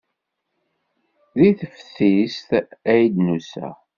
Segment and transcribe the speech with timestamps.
[1.31, 2.49] Seg teftist
[2.91, 3.69] ay d-nusa.